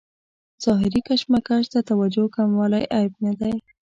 [0.63, 3.53] ظاهري کشمکش ته توجه کموالی عیب نه دی.